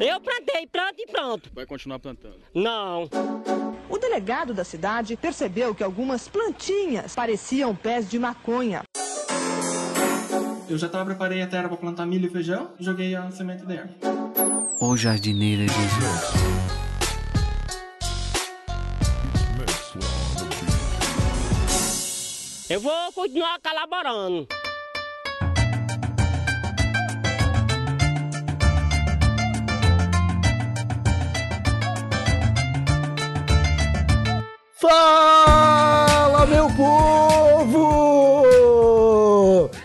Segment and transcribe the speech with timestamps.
[0.00, 1.50] Eu plantei, planto e pronto.
[1.54, 2.38] Vai continuar plantando?
[2.54, 3.06] Não.
[3.86, 8.82] O delegado da cidade percebeu que algumas plantinhas pareciam pés de maconha.
[10.70, 13.66] Eu já tava, preparei a terra para plantar milho e feijão e joguei a semente
[13.66, 13.90] dentro.
[14.80, 16.70] O jardineiro Jesus.
[22.70, 24.46] Eu vou continuar colaborando.
[34.80, 37.09] Fala, meu povo!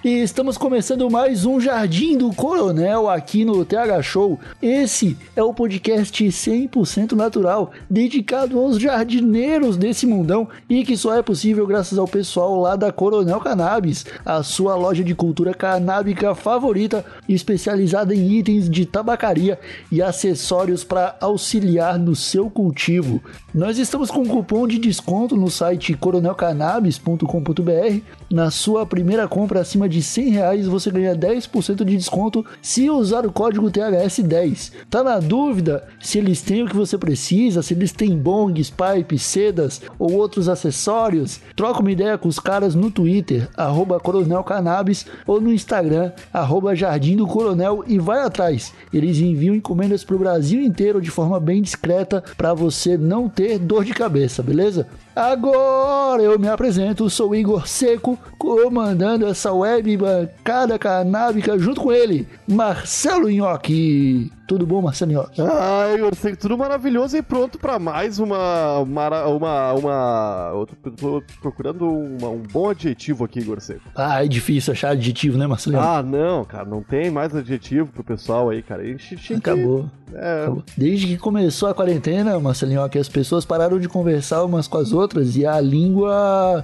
[0.06, 4.40] E estamos começando mais um Jardim do Coronel aqui no TH Show.
[4.62, 11.24] Esse é o podcast 100% natural, dedicado aos jardineiros desse mundão e que só é
[11.24, 17.04] possível graças ao pessoal lá da Coronel Cannabis, a sua loja de cultura canábica favorita,
[17.28, 19.60] especializada em itens de tabacaria
[19.92, 23.24] e acessórios para auxiliar no seu cultivo.
[23.52, 28.02] Nós estamos com um cupom de desconto no site coronelcannabis.com.br.
[28.30, 33.26] Na sua primeira compra acima de 100 reais você ganha 10% de desconto se usar
[33.26, 34.72] o código THS10.
[34.90, 39.22] Tá na dúvida se eles têm o que você precisa, se eles têm bongs, pipes,
[39.24, 41.40] sedas ou outros acessórios?
[41.56, 46.76] Troca uma ideia com os caras no Twitter, arroba Coronel Cannabis, ou no Instagram, arroba
[46.76, 48.74] Jardim do Coronel e vai atrás.
[48.94, 53.60] Eles enviam encomendas para o Brasil inteiro de forma bem discreta para você não ter
[53.60, 54.88] dor de cabeça, beleza?
[55.16, 62.28] Agora eu me apresento, sou Igor Seco, comandando essa web bancada canábica junto com ele,
[62.48, 64.32] Marcelo Nhoque.
[64.48, 65.42] Tudo bom, Marcelo Nhoque?
[65.42, 68.80] Ah, Igor Seco, tudo maravilhoso e pronto para mais uma.
[68.80, 69.26] Uma.
[69.26, 69.74] Uma.
[69.74, 73.82] uma eu tô, tô procurando uma, um bom adjetivo aqui, Igor Seco.
[73.96, 75.80] Ah, é difícil achar adjetivo, né, Marcelo?
[75.80, 78.84] Ah, não, cara, não tem mais adjetivo pro pessoal aí, cara.
[78.84, 79.90] A gente Acabou.
[80.14, 80.44] É...
[80.44, 80.64] Acabou.
[80.78, 84.92] Desde que começou a quarentena, Marcelinho, que as pessoas pararam de conversar umas com as
[84.92, 86.64] outras e a língua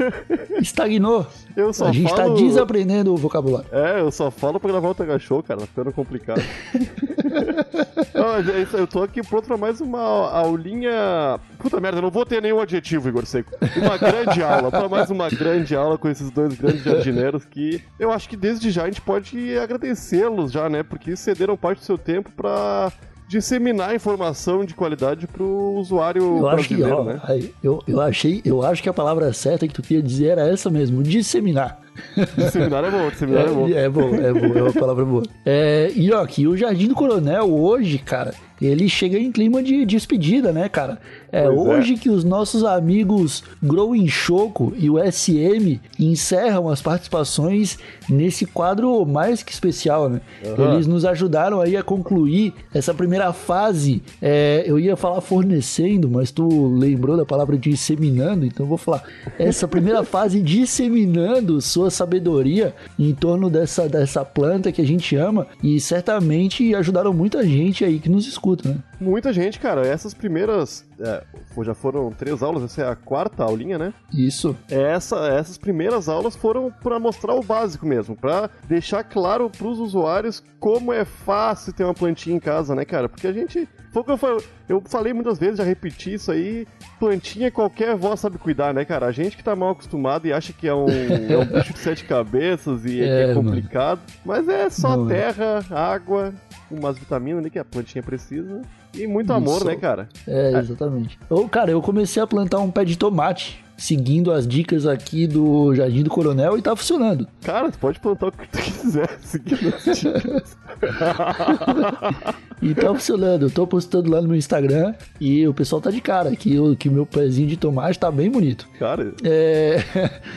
[0.60, 1.26] estagnou.
[1.56, 2.34] Eu só a gente tá falo...
[2.34, 3.68] tá desaprendendo o vocabulário.
[3.72, 6.42] É, eu só falo pra gravar o Tega Show, cara, tá ficando complicado.
[8.14, 11.38] não, eu tô aqui pronto pra mais uma aulinha.
[11.58, 13.52] Puta merda, eu não vou ter nenhum adjetivo, Igor Seco.
[13.76, 18.10] Uma grande aula, pra mais uma grande aula com esses dois grandes jardineiros que eu
[18.10, 20.82] acho que desde já a gente pode agradecê-los já, né?
[20.82, 22.92] Porque cederam parte do seu tempo pra
[23.26, 27.48] disseminar informação de qualidade pro usuário eu brasileiro, acho que, ó, né?
[27.62, 30.70] Eu, eu achei, eu acho que a palavra certa que tu queria dizer era essa
[30.70, 31.83] mesmo, disseminar.
[32.36, 33.68] Disseminar é bom, disseminar é, é bom.
[33.68, 35.22] É bom, é bom, é uma palavra boa.
[35.44, 39.84] É, e ó, aqui o Jardim do Coronel hoje, cara, ele chega em clima de
[39.84, 40.98] despedida, né, cara?
[41.32, 41.96] É pois hoje é.
[41.96, 47.76] que os nossos amigos Growing Choco e o SM encerram as participações
[48.08, 50.20] nesse quadro mais que especial, né?
[50.44, 50.74] Uhum.
[50.74, 54.02] Eles nos ajudaram aí a concluir essa primeira fase.
[54.22, 59.02] É, eu ia falar fornecendo, mas tu lembrou da palavra disseminando, então eu vou falar
[59.38, 65.46] essa primeira fase disseminando sua sabedoria em torno dessa, dessa planta que a gente ama
[65.62, 68.76] e certamente ajudaram muita gente aí que nos escuta, né?
[69.00, 69.86] Muita gente, cara.
[69.86, 70.86] Essas primeiras.
[71.00, 71.22] É,
[71.62, 73.92] já foram três aulas, essa é a quarta aulinha, né?
[74.12, 74.56] Isso.
[74.68, 79.78] Essa, essas primeiras aulas foram para mostrar o básico mesmo, para deixar claro para os
[79.78, 83.08] usuários como é fácil ter uma plantinha em casa, né, cara?
[83.08, 83.68] Porque a gente.
[83.92, 86.66] Foi o que eu falei, eu falei muitas vezes, já repeti isso aí.
[86.98, 89.06] Plantinha qualquer avó sabe cuidar, né, cara?
[89.06, 90.86] A gente que tá mal acostumado e acha que é um,
[91.30, 94.00] é um bicho de sete cabeças e é, é complicado.
[94.24, 94.42] Mano.
[94.42, 96.34] Mas é só Não, terra, água,
[96.70, 98.62] umas vitaminas ali que a plantinha precisa.
[98.92, 99.66] E muito amor, Isso.
[99.66, 100.08] né, cara?
[100.26, 101.18] É, exatamente.
[101.28, 105.74] Eu, cara, eu comecei a plantar um pé de tomate seguindo as dicas aqui do
[105.74, 107.26] Jardim do Coronel e tá funcionando.
[107.42, 110.56] Cara, tu pode plantar o que tu quiser seguindo as dicas.
[112.62, 113.46] e tá funcionando.
[113.46, 116.76] Eu tô postando lá no meu Instagram e o pessoal tá de cara que o
[116.76, 118.68] que meu pezinho de tomate tá bem bonito.
[118.78, 119.82] Cara, é,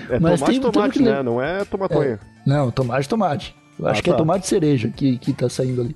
[0.10, 1.24] é mas tomate, tem, tomate, né?
[1.24, 2.14] Não é tomatonha.
[2.14, 3.56] É, não, tomate, tomate.
[3.80, 4.18] Eu acho ah, que é tá.
[4.18, 5.96] tomate cereja que, que tá saindo ali.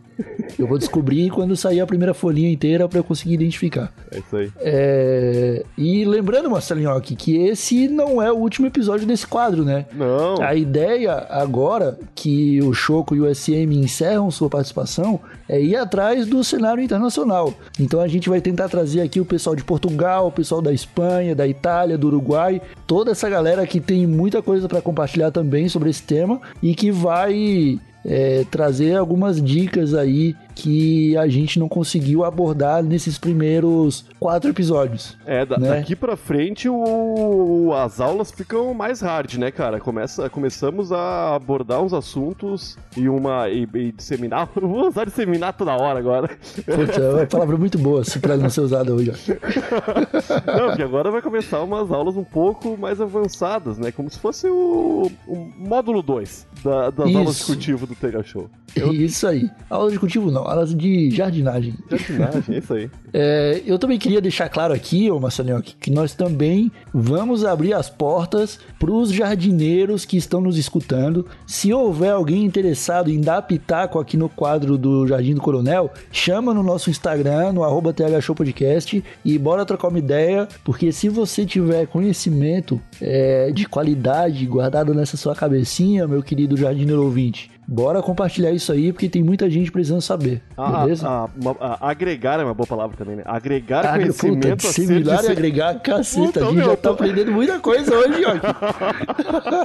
[0.57, 3.91] Eu vou descobrir quando sair a primeira folhinha inteira para eu conseguir identificar.
[4.11, 4.51] É isso aí.
[4.59, 5.65] É...
[5.77, 9.85] E lembrando, Marcelinho, aqui, que esse não é o último episódio desse quadro, né?
[9.93, 10.41] Não.
[10.41, 16.25] A ideia agora que o Choco e o SM encerram sua participação é ir atrás
[16.27, 17.53] do cenário internacional.
[17.79, 21.35] Então a gente vai tentar trazer aqui o pessoal de Portugal, o pessoal da Espanha,
[21.35, 25.89] da Itália, do Uruguai, toda essa galera que tem muita coisa para compartilhar também sobre
[25.89, 27.70] esse tema e que vai
[28.05, 35.17] é, trazer algumas dicas aí que a gente não conseguiu abordar nesses primeiros quatro episódios.
[35.25, 35.69] É, da- Né?
[35.69, 39.79] daqui pra frente o, as aulas ficam mais hard, né, cara?
[39.79, 43.49] Começa, começamos a abordar uns assuntos e uma.
[43.49, 44.49] e, e disseminar.
[44.55, 46.27] Vou usar disseminar toda hora agora.
[46.27, 49.11] Putz, é uma palavra muito boa, se pra não ser usada hoje.
[49.11, 49.21] ó.
[50.61, 53.91] Não, porque agora vai começar umas aulas um pouco mais avançadas, né?
[53.91, 57.17] Como se fosse o, o módulo 2 da- das Isso.
[57.17, 58.49] aulas de cultivo do Tega Show.
[58.75, 59.49] Isso aí.
[59.69, 61.73] Aula de cultivo não, aulas de jardinagem.
[61.89, 62.89] Jardinagem, isso aí.
[63.13, 67.89] É, eu também queria deixar claro aqui, ô Marcelinho, que nós também vamos abrir as
[67.89, 71.27] portas para os jardineiros que estão nos escutando.
[71.45, 76.53] Se houver alguém interessado em dar pitaco aqui no quadro do Jardim do Coronel, chama
[76.53, 81.09] no nosso Instagram, no arroba TH Show Podcast, e bora trocar uma ideia, porque se
[81.09, 88.01] você tiver conhecimento é, de qualidade guardado nessa sua cabecinha, meu querido jardineiro ouvinte, bora
[88.01, 91.07] compartilhar isso aí, porque tem muita gente precisando saber, Ah, beleza?
[91.07, 93.23] ah, uma- ah, agregar é uma boa palavra também, né?
[93.25, 96.89] Agregar Agre- conhecimento puta, a ser e agregar, caceta, Puta, a gente meu, já tá
[96.89, 98.31] tô- aprendendo muita coisa hoje, ó.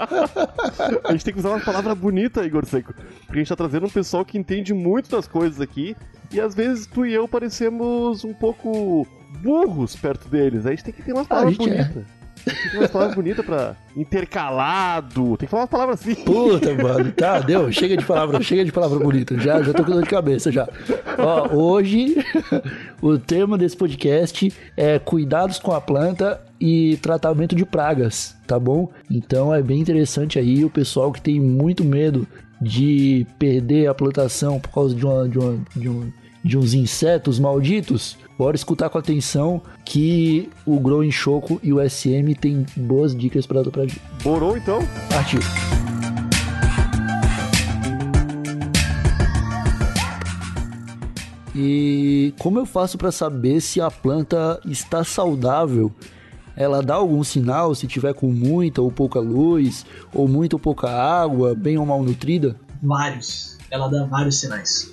[1.04, 2.92] A gente tem que usar uma palavra bonita, Igor Seco.
[2.94, 5.96] Porque a gente tá trazendo um pessoal que entende muito das coisas aqui.
[6.32, 9.06] E às vezes tu e eu parecemos um pouco
[9.42, 10.66] burros perto deles.
[10.66, 11.90] A gente tem que ter umas a palavras gente é.
[12.46, 15.36] Tem que umas palavras bonitas pra intercalado.
[15.36, 16.14] Tem que falar umas palavras assim.
[16.14, 19.90] Puta, mano, tá, deu, chega de palavra, chega de palavra bonita, já, já tô com
[19.90, 20.68] dor de cabeça já.
[21.18, 22.16] Ó, hoje
[23.02, 28.90] o tema desse podcast é cuidados com a planta e tratamento de pragas, tá bom?
[29.10, 32.28] Então é bem interessante aí o pessoal que tem muito medo
[32.60, 36.12] de perder a plantação por causa de, uma, de, uma, de, um,
[36.46, 38.16] de uns insetos malditos.
[38.38, 43.46] Bora escutar com atenção que o Grow em Choco e o SM tem boas dicas
[43.46, 44.00] pra dar pra gente.
[44.22, 44.80] Borou então?
[45.10, 45.40] Partiu.
[51.54, 55.90] E como eu faço para saber se a planta está saudável?
[56.54, 60.90] Ela dá algum sinal se tiver com muita ou pouca luz, ou muita ou pouca
[60.90, 62.56] água, bem ou mal nutrida?
[62.82, 63.58] vários.
[63.70, 64.92] Ela dá vários sinais.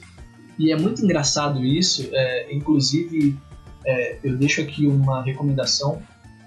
[0.58, 2.10] E é muito engraçado isso.
[2.12, 3.38] é, inclusive,
[3.86, 6.02] é, eu deixo aqui uma recomendação.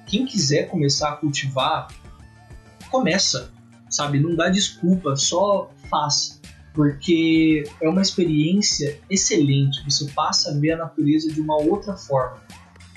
[0.06, 1.88] Quem quiser começar a cultivar,
[2.91, 3.50] começa,
[3.91, 4.20] sabe?
[4.20, 6.41] Não dá desculpa, só faz.
[6.73, 9.82] Porque é uma experiência excelente.
[9.85, 12.37] Você passa a ver a natureza de uma outra forma.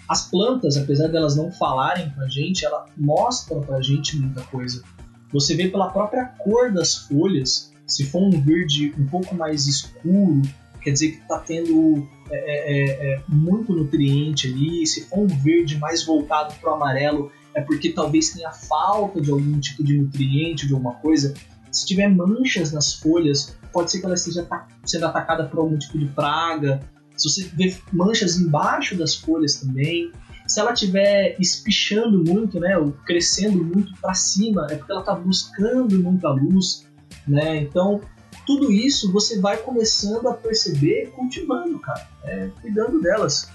[0.07, 4.83] As plantas, apesar delas não falarem pra gente, ela mostram pra gente muita coisa.
[5.31, 10.41] Você vê pela própria cor das folhas, se for um verde um pouco mais escuro,
[10.81, 14.85] quer dizer que está tendo é, é, é, muito nutriente ali.
[14.85, 19.31] Se for um verde mais voltado para o amarelo, é porque talvez tenha falta de
[19.31, 21.33] algum tipo de nutriente, de alguma coisa.
[21.71, 24.47] Se tiver manchas nas folhas, pode ser que ela esteja
[24.85, 26.79] sendo atacada por algum tipo de praga.
[27.15, 30.11] Se você vê manchas embaixo das folhas também,
[30.47, 35.13] se ela estiver espichando muito, né, ou crescendo muito para cima, é porque ela está
[35.13, 36.87] buscando muita luz,
[37.27, 37.57] né?
[37.57, 38.01] Então,
[38.49, 43.47] tudo isso você vai começando a perceber cultivando, cara, é, cuidando delas.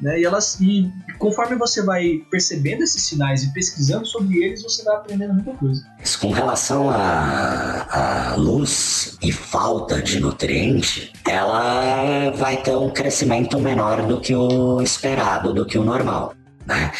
[0.00, 0.18] Né?
[0.18, 0.90] E elas e
[1.20, 5.86] conforme você vai percebendo esses sinais e pesquisando sobre eles, você vai aprendendo muita coisa.
[6.20, 14.20] Com relação à luz e falta de nutriente, ela vai ter um crescimento menor do
[14.20, 16.34] que o esperado, do que o normal,
[16.66, 16.90] né?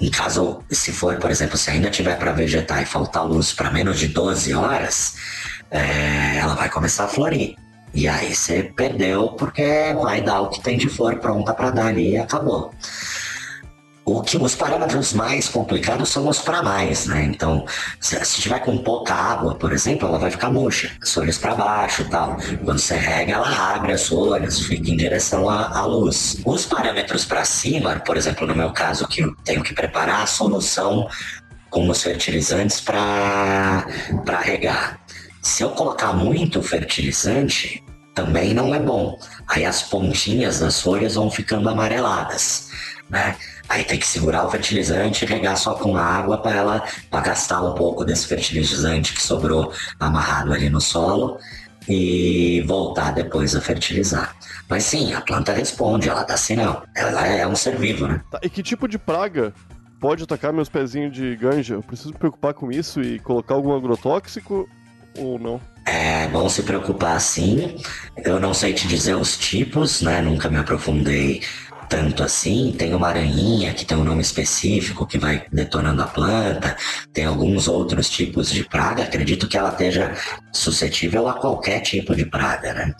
[0.00, 3.70] Em caso, se for, por exemplo, se ainda tiver para vegetar e faltar luz para
[3.70, 5.14] menos de 12 horas,
[5.72, 7.56] é, ela vai começar a florir.
[7.94, 11.86] E aí você perdeu porque vai dar o que tem de flor pronta para dar
[11.86, 12.72] ali e acabou.
[14.04, 17.22] O que os parâmetros mais complicados são os para mais, né?
[17.22, 17.64] Então,
[18.00, 21.54] se, se tiver com pouca água, por exemplo, ela vai ficar murcha, as folhas para
[21.54, 22.36] baixo, tal.
[22.64, 26.38] Quando você rega, ela abre as folhas, fica em direção à, à luz.
[26.44, 30.26] Os parâmetros para cima, por exemplo, no meu caso, que eu tenho que preparar a
[30.26, 31.06] solução
[31.70, 33.86] com os fertilizantes para
[34.42, 35.01] regar.
[35.42, 37.82] Se eu colocar muito fertilizante,
[38.14, 39.18] também não é bom.
[39.48, 42.70] Aí as pontinhas das folhas vão ficando amareladas,
[43.10, 43.36] né?
[43.68, 47.60] Aí tem que segurar o fertilizante e regar só com água para ela para gastar
[47.60, 51.38] um pouco desse fertilizante que sobrou amarrado ali no solo
[51.88, 54.36] e voltar depois a fertilizar.
[54.68, 56.84] Mas sim, a planta responde, ela dá sinal.
[56.94, 58.22] Ela é um ser vivo, né?
[58.30, 59.52] Tá, e que tipo de praga
[59.98, 61.74] pode atacar meus pezinhos de ganja?
[61.74, 64.68] Eu preciso me preocupar com isso e colocar algum agrotóxico
[65.18, 65.60] ou não?
[65.86, 67.76] É bom se preocupar sim.
[68.24, 70.20] Eu não sei te dizer os tipos, né?
[70.22, 71.42] Nunca me aprofundei
[71.92, 72.74] tanto assim.
[72.78, 76.74] Tem uma aranhinha que tem um nome específico que vai detonando a planta.
[77.12, 79.02] Tem alguns outros tipos de praga.
[79.02, 80.14] Acredito que ela esteja
[80.52, 82.94] suscetível a qualquer tipo de praga, né?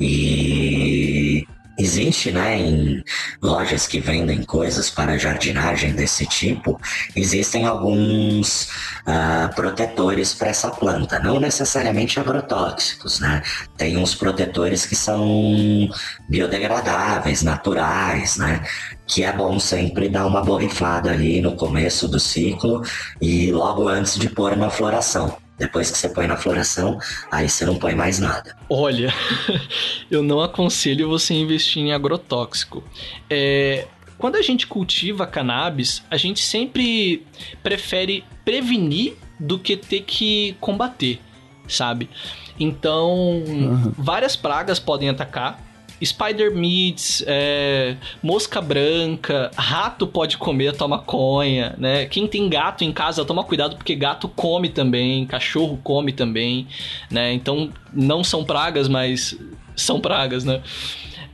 [0.00, 1.29] E
[1.80, 3.02] Existe, né, em
[3.40, 6.78] lojas que vendem coisas para jardinagem desse tipo,
[7.16, 8.68] existem alguns
[9.06, 13.42] uh, protetores para essa planta, não necessariamente agrotóxicos, né?
[13.78, 15.88] Tem uns protetores que são
[16.28, 18.62] biodegradáveis, naturais, né?
[19.06, 22.82] Que é bom sempre dar uma borrifada ali no começo do ciclo
[23.22, 25.34] e logo antes de pôr na floração.
[25.60, 26.98] Depois que você põe na floração,
[27.30, 28.56] aí você não põe mais nada.
[28.66, 29.12] Olha,
[30.10, 32.82] eu não aconselho você investir em agrotóxico.
[33.28, 33.86] É,
[34.16, 37.26] quando a gente cultiva cannabis, a gente sempre
[37.62, 41.20] prefere prevenir do que ter que combater,
[41.68, 42.08] sabe?
[42.58, 43.92] Então, uhum.
[43.98, 45.60] várias pragas podem atacar
[46.02, 52.06] Spider Meats, é, mosca branca, rato pode comer a tua maconha, né?
[52.06, 56.66] Quem tem gato em casa, toma cuidado porque gato come também, cachorro come também,
[57.10, 57.32] né?
[57.32, 59.36] Então não são pragas, mas
[59.76, 60.62] são pragas, né?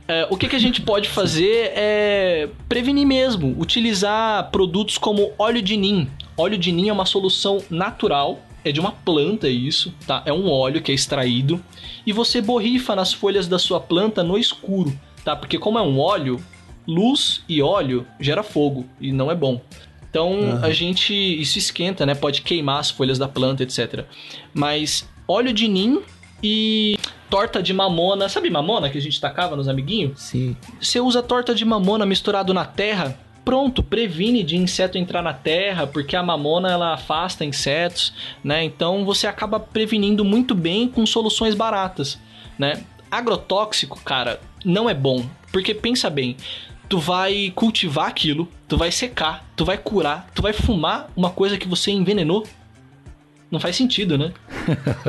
[0.07, 5.61] É, o que, que a gente pode fazer é prevenir mesmo, utilizar produtos como óleo
[5.61, 6.09] de nim.
[6.37, 10.23] Óleo de nim é uma solução natural é de uma planta isso, tá?
[10.25, 11.63] É um óleo que é extraído
[12.05, 15.35] e você borrifa nas folhas da sua planta no escuro, tá?
[15.35, 16.43] Porque como é um óleo,
[16.87, 19.61] luz e óleo gera fogo e não é bom.
[20.09, 20.63] Então uhum.
[20.63, 22.15] a gente isso esquenta, né?
[22.15, 24.05] Pode queimar as folhas da planta, etc.
[24.53, 26.01] Mas óleo de nim
[26.41, 26.97] e
[27.29, 30.19] torta de mamona, sabe mamona que a gente tacava nos amiguinhos?
[30.21, 30.55] Sim.
[30.79, 35.87] Você usa torta de mamona misturado na terra, pronto, previne de inseto entrar na terra,
[35.87, 38.13] porque a mamona ela afasta insetos,
[38.43, 38.61] né?
[38.61, 42.19] Então você acaba prevenindo muito bem com soluções baratas,
[42.59, 42.83] né?
[43.09, 46.35] Agrotóxico, cara, não é bom, porque pensa bem,
[46.89, 51.57] tu vai cultivar aquilo, tu vai secar, tu vai curar, tu vai fumar uma coisa
[51.57, 52.45] que você envenenou.
[53.49, 54.33] Não faz sentido, né?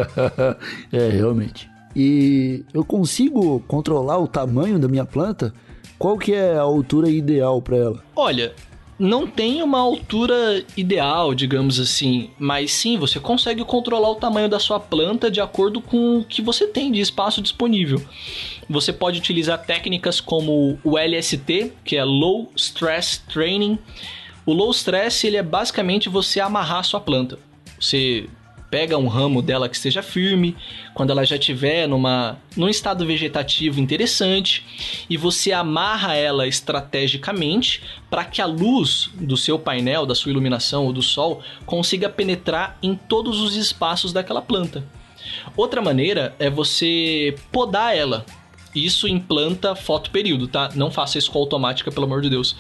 [0.93, 1.69] é, realmente.
[1.97, 5.53] E eu consigo controlar o tamanho da minha planta?
[5.99, 8.05] Qual que é a altura ideal para ela?
[8.15, 8.55] Olha,
[8.99, 14.59] não tem uma altura ideal, digamos assim, mas sim, você consegue controlar o tamanho da
[14.59, 18.01] sua planta de acordo com o que você tem de espaço disponível.
[18.69, 23.79] Você pode utilizar técnicas como o LST, que é Low Stress Training.
[24.45, 27.39] O low stress ele é basicamente você amarrar a sua planta.
[27.79, 28.29] Você
[28.71, 30.57] pega um ramo dela que esteja firme,
[30.95, 34.65] quando ela já estiver numa, num estado vegetativo interessante,
[35.09, 40.87] e você amarra ela estrategicamente para que a luz do seu painel, da sua iluminação
[40.87, 44.85] ou do sol consiga penetrar em todos os espaços daquela planta.
[45.57, 48.25] Outra maneira é você podar ela.
[48.75, 50.71] Isso em planta fotoperíodo, tá?
[50.75, 52.55] Não faça isso com automática, pelo amor de Deus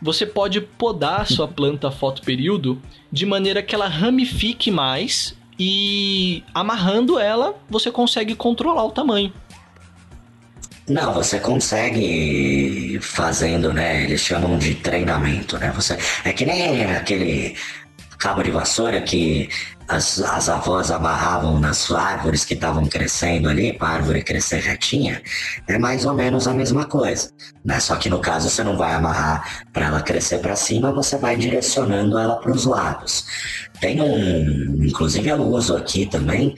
[0.00, 7.18] você pode podar a sua planta fotoperíodo de maneira que ela ramifique mais e amarrando
[7.18, 9.32] ela, você consegue controlar o tamanho.
[10.88, 14.04] Não, você consegue fazendo, né?
[14.04, 15.72] Eles chamam de treinamento, né?
[15.74, 17.56] Você é que nem aquele
[18.18, 19.48] cabo de vassoura que
[19.88, 25.22] as, as avós amarravam nas árvores que estavam crescendo ali, para a árvore crescer retinha,
[25.68, 27.30] é mais ou menos a mesma coisa.
[27.64, 27.78] Né?
[27.80, 31.36] Só que no caso você não vai amarrar para ela crescer para cima, você vai
[31.36, 33.26] direcionando ela para os lados.
[33.80, 36.54] Tem um, inclusive eu uso aqui também,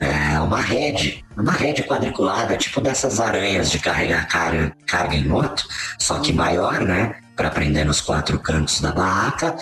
[0.00, 5.62] é uma rede, uma rede quadriculada, tipo dessas aranhas de carregar carga, carga em moto,
[5.98, 7.21] só que maior, né?
[7.36, 9.56] Para prender nos quatro cantos da barraca.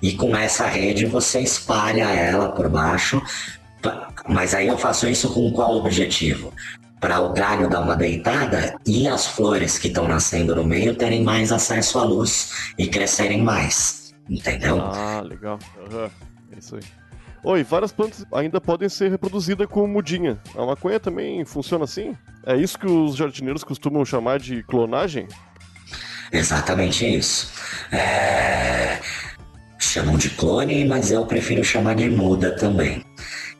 [0.00, 3.22] E com essa rede você espalha ela por baixo.
[4.28, 6.52] Mas aí eu faço isso com qual objetivo?
[7.00, 11.22] Para o galho dar uma deitada e as flores que estão nascendo no meio terem
[11.22, 14.14] mais acesso à luz e crescerem mais.
[14.28, 14.80] Entendeu?
[14.80, 15.58] Ah, legal.
[15.76, 16.10] Uhum.
[16.52, 16.82] É isso aí.
[17.44, 20.40] Oi, várias plantas ainda podem ser reproduzidas com mudinha.
[20.56, 22.16] A maconha também funciona assim?
[22.46, 25.26] É isso que os jardineiros costumam chamar de clonagem?
[26.32, 27.52] Exatamente isso.
[27.92, 28.98] É
[29.92, 33.04] chamam de clone, mas eu prefiro chamar de muda também.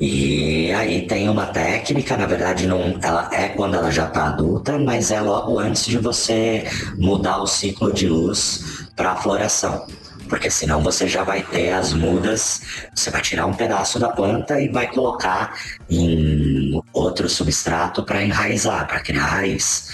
[0.00, 4.79] E aí tem uma técnica, na verdade não, ela é quando ela já está adulta,
[4.79, 6.64] mas é logo antes de você
[6.97, 9.87] mudar o ciclo de luz para a floração.
[10.29, 12.62] Porque senão você já vai ter as mudas,
[12.95, 15.55] você vai tirar um pedaço da planta e vai colocar
[15.91, 19.88] em outro substrato para enraizar, para criar raiz.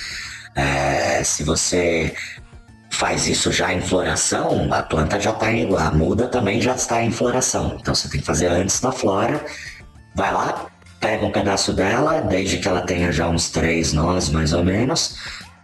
[0.54, 2.14] É, se você
[2.90, 7.02] faz isso já em floração, a planta já está em, a muda também já está
[7.02, 7.76] em floração.
[7.80, 9.44] Então você tem que fazer antes da flora.
[10.14, 10.66] Vai lá,
[11.00, 15.16] pega um pedaço dela, desde que ela tenha já uns três nós mais ou menos,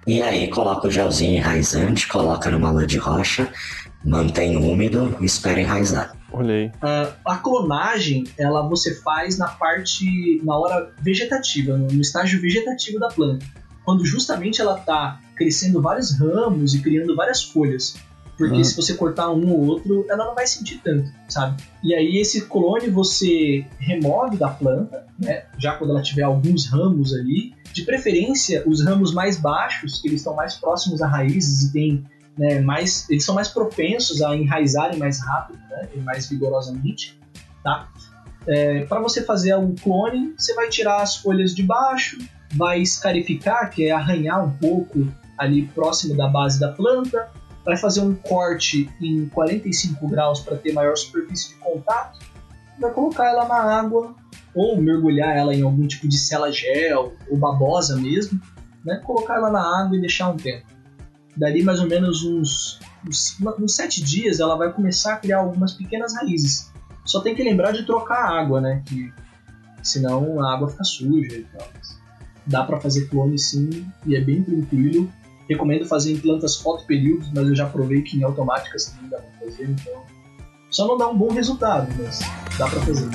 [0.06, 3.48] E aí coloca o gelzinho enraizante, coloca numa lã de rocha,
[4.04, 6.14] mantém úmido e espera enraizar.
[6.30, 6.66] Olha aí.
[6.66, 13.08] Uh, a clonagem, ela você faz na parte, na hora vegetativa, no estágio vegetativo da
[13.08, 13.46] planta.
[13.84, 17.96] Quando justamente ela está crescendo vários ramos e criando várias folhas.
[18.36, 18.64] Porque Uhum.
[18.64, 21.62] se você cortar um ou outro, ela não vai sentir tanto, sabe?
[21.84, 25.44] E aí esse clone você remove da planta, né?
[25.56, 30.20] Já quando ela tiver alguns ramos ali, de preferência os ramos mais baixos, que eles
[30.20, 32.04] estão mais próximos a raízes e tem
[32.36, 35.88] né, mais, eles são mais propensos a enraizarem mais rápido, né?
[35.94, 37.18] E mais vigorosamente,
[37.62, 37.88] tá?
[38.90, 42.18] para você fazer um clone, você vai tirar as folhas de baixo,
[42.56, 45.06] vai escarificar, que é arranhar um pouco
[45.38, 47.30] ali próximo da base da planta,
[47.64, 52.18] vai fazer um corte em 45 graus para ter maior superfície de contato,
[52.78, 54.14] vai colocar ela na água
[54.54, 58.40] ou mergulhar ela em algum tipo de cela gel ou babosa mesmo,
[58.84, 59.00] né?
[59.04, 60.66] Colocar ela na água e deixar um tempo.
[61.36, 65.72] Dali mais ou menos uns, uns, uns sete dias ela vai começar a criar algumas
[65.72, 66.72] pequenas raízes.
[67.04, 68.82] Só tem que lembrar de trocar a água, né?
[68.86, 69.12] Que
[69.82, 71.68] senão a água fica suja e tal.
[72.46, 75.10] Dá para fazer clone sim e é bem tranquilo.
[75.48, 79.46] Recomendo fazer em plantas fotoperíodos, mas eu já provei que em automáticas também dá pra
[79.46, 80.02] fazer, então.
[80.70, 82.20] Só não dá um bom resultado, mas
[82.58, 83.08] dá pra fazer.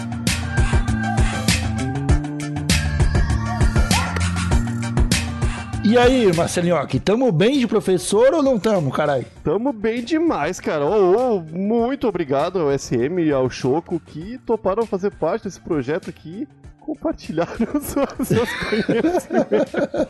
[5.84, 9.26] E aí, Marcelinho, tamo bem de professor ou não tamo, caralho?
[9.44, 10.86] Tamo bem demais, cara.
[10.86, 16.10] Oh, oh, muito obrigado ao SM e ao Choco que toparam fazer parte desse projeto
[16.10, 16.48] aqui.
[16.90, 20.08] Compartilharam seus, seus conhecimentos.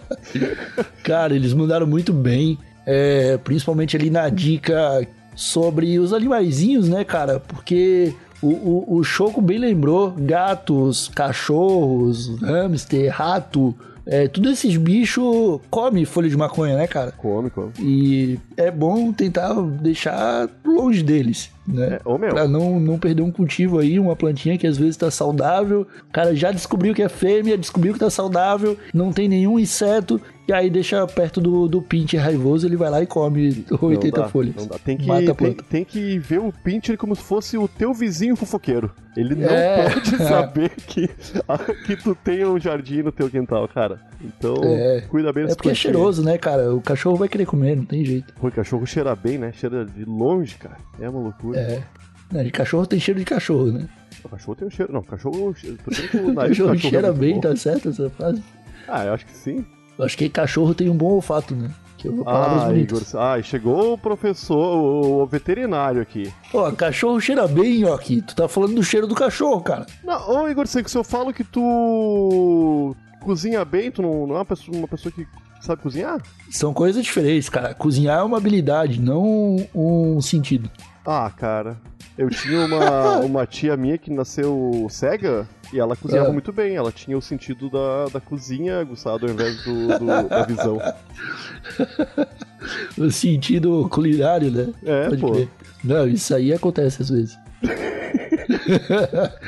[1.04, 2.58] Cara, eles mandaram muito bem.
[2.86, 5.06] É, principalmente ali na dica
[5.36, 7.38] sobre os animaizinhos, né, cara?
[7.38, 13.76] Porque o, o, o Choco bem lembrou: gatos, cachorros, hamster, rato.
[14.12, 17.12] É, tudo esses bichos come folha de maconha, né, cara?
[17.12, 17.72] Come, come.
[17.80, 22.00] E é bom tentar deixar longe deles, né?
[22.04, 22.32] É, ô, meu.
[22.32, 25.86] Pra não, não perder um cultivo aí, uma plantinha que às vezes tá saudável.
[26.08, 30.20] O cara já descobriu que é fêmea, descobriu que tá saudável, não tem nenhum inseto.
[30.50, 34.24] E aí deixa perto do, do pinte raivoso, ele vai lá e come 80 Não
[34.26, 34.56] dá, folhas.
[34.56, 34.80] não dá.
[34.80, 35.64] Tem que, Mata a tem, planta.
[35.70, 38.90] tem que ver o Pinter como se fosse o teu vizinho fofoqueiro.
[39.16, 39.92] Ele não É.
[39.94, 41.08] pode saber que,
[41.86, 44.00] que tu tem um jardim no teu quintal, cara.
[44.20, 45.02] Então, É.
[45.02, 46.74] cuida bem É porque é cheiroso, né, cara?
[46.74, 48.34] O cachorro vai querer comer, não tem jeito.
[48.34, 49.52] Pô, o cachorro cheira bem, né?
[49.52, 50.78] Cheira de longe, cara.
[51.00, 51.60] É uma loucura.
[51.60, 51.84] É.
[52.32, 53.88] Né, de cachorro tem cheiro de cachorro, né?
[54.24, 54.92] O cachorro tem um cheiro.
[54.92, 55.54] Não, o cachorro.
[56.26, 57.42] O nariz cachorro cachorro é cheira muito bem, bom.
[57.42, 58.42] tá certo essa frase?
[58.88, 59.64] Ah, eu acho que sim.
[60.00, 61.70] Eu acho que cachorro tem um bom olfato, né?
[61.98, 63.10] Que é palavras Ah, bonitas.
[63.12, 63.22] Igor.
[63.22, 66.32] Ah, chegou o professor, o, o veterinário aqui.
[66.50, 68.22] Pô, cachorro cheira bem, ó, aqui.
[68.22, 69.86] Tu tá falando do cheiro do cachorro, cara.
[70.02, 74.40] Não, ô Igor, se se eu falo que tu cozinha bem, tu não, não é
[74.40, 75.28] uma pessoa, uma pessoa que
[75.60, 76.22] sabe cozinhar?
[76.50, 77.74] São coisas diferentes, cara.
[77.74, 80.72] Cozinhar é uma habilidade, não um sentido.
[81.06, 81.76] Ah, cara.
[82.18, 86.34] Eu tinha uma, uma tia minha que nasceu cega e ela cozinhava É.
[86.34, 86.76] muito bem.
[86.76, 90.80] Ela tinha o sentido da, da cozinha aguçado ao invés do, do- da visão.
[92.98, 94.70] O sentido culinário, né?
[94.84, 95.32] É, Pode pô.
[95.32, 95.48] crer.
[95.84, 97.38] Não, isso aí acontece às vezes.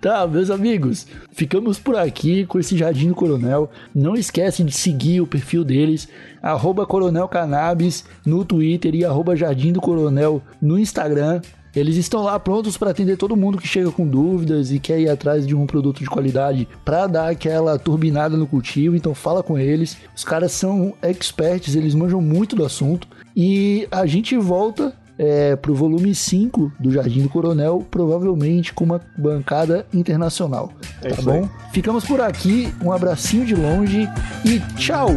[0.00, 3.70] tá, meus amigos, ficamos por aqui com esse Jardim do Coronel.
[3.94, 6.08] Não esquece de seguir o perfil deles,
[6.42, 11.40] arroba Coronel Cannabis no Twitter e arroba Jardim do Coronel no Instagram.
[11.74, 15.08] Eles estão lá prontos para atender todo mundo que chega com dúvidas e quer ir
[15.08, 18.96] atrás de um produto de qualidade para dar aquela turbinada no cultivo.
[18.96, 19.96] Então fala com eles.
[20.16, 23.06] Os caras são experts, eles manjam muito do assunto.
[23.36, 29.00] E a gente volta é, pro volume 5 do Jardim do Coronel, provavelmente com uma
[29.18, 30.72] bancada internacional.
[31.02, 31.40] É tá isso aí.
[31.40, 31.48] bom?
[31.72, 34.08] Ficamos por aqui, um abracinho de longe
[34.46, 35.10] e tchau!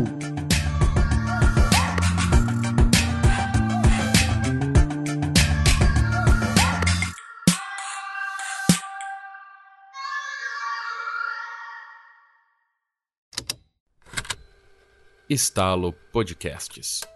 [15.29, 17.12] Estalo Podcasts.